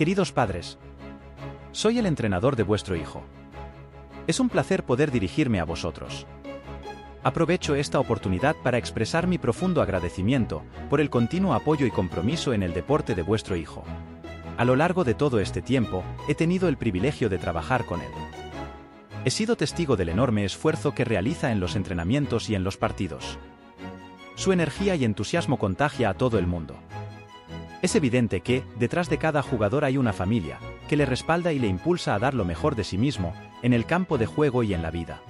[0.00, 0.78] Queridos padres,
[1.72, 3.22] soy el entrenador de vuestro hijo.
[4.26, 6.26] Es un placer poder dirigirme a vosotros.
[7.22, 12.62] Aprovecho esta oportunidad para expresar mi profundo agradecimiento por el continuo apoyo y compromiso en
[12.62, 13.84] el deporte de vuestro hijo.
[14.56, 18.12] A lo largo de todo este tiempo, he tenido el privilegio de trabajar con él.
[19.26, 23.38] He sido testigo del enorme esfuerzo que realiza en los entrenamientos y en los partidos.
[24.34, 26.78] Su energía y entusiasmo contagia a todo el mundo.
[27.82, 30.58] Es evidente que, detrás de cada jugador hay una familia,
[30.88, 33.86] que le respalda y le impulsa a dar lo mejor de sí mismo, en el
[33.86, 35.20] campo de juego y en la vida.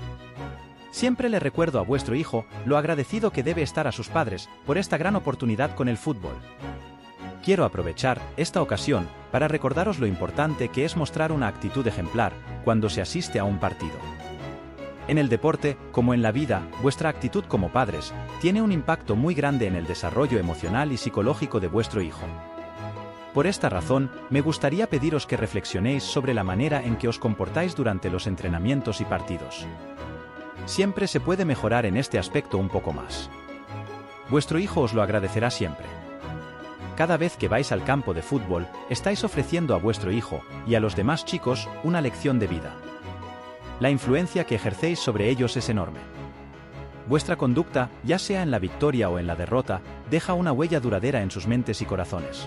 [0.91, 4.79] Siempre le recuerdo a vuestro hijo lo agradecido que debe estar a sus padres por
[4.79, 6.35] esta gran oportunidad con el fútbol.
[7.45, 12.33] Quiero aprovechar esta ocasión para recordaros lo importante que es mostrar una actitud ejemplar
[12.65, 13.97] cuando se asiste a un partido.
[15.11, 19.35] En el deporte, como en la vida, vuestra actitud como padres tiene un impacto muy
[19.35, 22.25] grande en el desarrollo emocional y psicológico de vuestro hijo.
[23.35, 27.75] Por esta razón, me gustaría pediros que reflexionéis sobre la manera en que os comportáis
[27.75, 29.67] durante los entrenamientos y partidos.
[30.67, 33.31] Siempre se puede mejorar en este aspecto un poco más.
[34.29, 35.87] Vuestro hijo os lo agradecerá siempre.
[36.95, 40.81] Cada vez que vais al campo de fútbol, estáis ofreciendo a vuestro hijo y a
[40.81, 42.77] los demás chicos una lección de vida.
[43.81, 46.01] La influencia que ejercéis sobre ellos es enorme.
[47.09, 51.23] Vuestra conducta, ya sea en la victoria o en la derrota, deja una huella duradera
[51.23, 52.47] en sus mentes y corazones.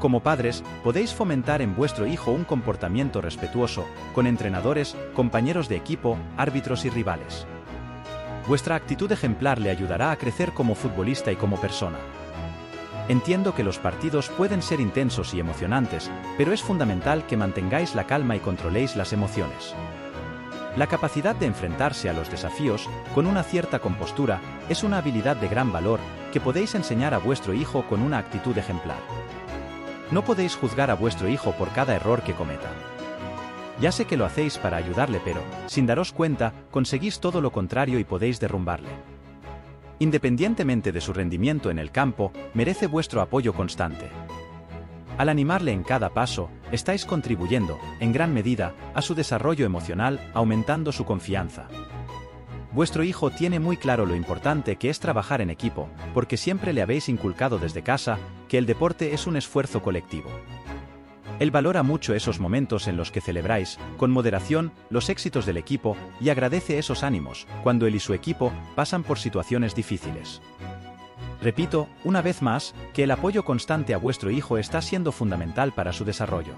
[0.00, 6.16] Como padres, podéis fomentar en vuestro hijo un comportamiento respetuoso, con entrenadores, compañeros de equipo,
[6.38, 7.46] árbitros y rivales.
[8.48, 11.98] Vuestra actitud ejemplar le ayudará a crecer como futbolista y como persona.
[13.08, 18.06] Entiendo que los partidos pueden ser intensos y emocionantes, pero es fundamental que mantengáis la
[18.06, 19.74] calma y controléis las emociones.
[20.76, 25.48] La capacidad de enfrentarse a los desafíos con una cierta compostura es una habilidad de
[25.48, 26.00] gran valor
[26.32, 29.00] que podéis enseñar a vuestro hijo con una actitud ejemplar.
[30.10, 32.70] No podéis juzgar a vuestro hijo por cada error que cometa.
[33.82, 37.98] Ya sé que lo hacéis para ayudarle, pero, sin daros cuenta, conseguís todo lo contrario
[37.98, 38.90] y podéis derrumbarle.
[39.98, 44.08] Independientemente de su rendimiento en el campo, merece vuestro apoyo constante.
[45.18, 50.90] Al animarle en cada paso, estáis contribuyendo, en gran medida, a su desarrollo emocional, aumentando
[50.90, 51.68] su confianza.
[52.72, 56.80] Vuestro hijo tiene muy claro lo importante que es trabajar en equipo, porque siempre le
[56.80, 58.18] habéis inculcado desde casa
[58.48, 60.30] que el deporte es un esfuerzo colectivo.
[61.38, 65.96] Él valora mucho esos momentos en los que celebráis, con moderación, los éxitos del equipo
[66.20, 70.40] y agradece esos ánimos, cuando él y su equipo pasan por situaciones difíciles.
[71.42, 75.92] Repito, una vez más, que el apoyo constante a vuestro hijo está siendo fundamental para
[75.92, 76.54] su desarrollo.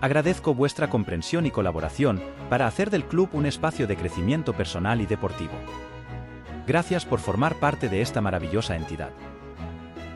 [0.00, 5.06] Agradezco vuestra comprensión y colaboración para hacer del club un espacio de crecimiento personal y
[5.06, 5.52] deportivo.
[6.66, 9.10] Gracias por formar parte de esta maravillosa entidad.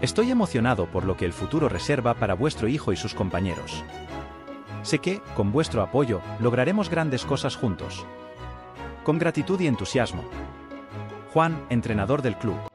[0.01, 3.85] Estoy emocionado por lo que el futuro reserva para vuestro hijo y sus compañeros.
[4.83, 8.07] Sé que, con vuestro apoyo, lograremos grandes cosas juntos.
[9.05, 10.25] Con gratitud y entusiasmo.
[11.35, 12.68] Juan, entrenador del club.